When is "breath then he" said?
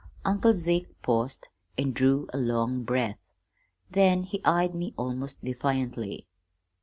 2.83-4.43